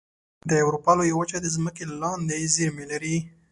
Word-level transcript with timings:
د 0.49 0.51
اروپا 0.65 0.91
لویه 0.97 1.15
وچه 1.19 1.37
د 1.41 1.47
ځمکې 1.55 1.83
لاندې 2.01 2.51
زیرمې 2.55 2.85
لري. 2.91 3.15